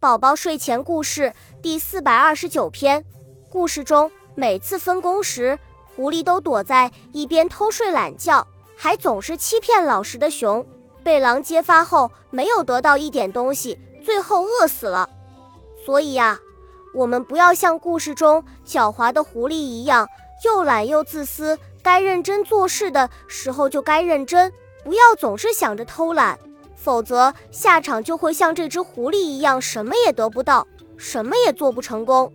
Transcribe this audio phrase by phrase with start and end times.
[0.00, 3.04] 宝宝睡前故事第四百二十九篇。
[3.50, 5.58] 故事中，每次分工时，
[5.94, 10.66] 狐狸都躲在一边偷睡懒觉，还总是欺骗老实的熊。
[11.04, 15.10] 被狼揭发后，没有得到一点东西，最后饿死了。
[15.84, 16.40] 所以呀，
[16.94, 20.08] 我们不要像故事中狡猾的狐狸一样，
[20.46, 21.58] 又懒又自私。
[21.82, 24.50] 该认真做事的时候就该认真，
[24.82, 26.38] 不要总是想着偷懒。
[26.82, 32.32] 否则，下场就会像这只狐狸一样，什么也得不到，什么也做不成功。